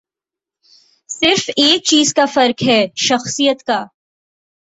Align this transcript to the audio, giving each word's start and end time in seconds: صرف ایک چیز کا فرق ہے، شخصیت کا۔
صرف 1.09 1.49
ایک 1.57 1.83
چیز 1.83 2.13
کا 2.13 2.25
فرق 2.25 2.63
ہے، 2.67 2.85
شخصیت 2.95 3.63
کا۔ 3.63 3.85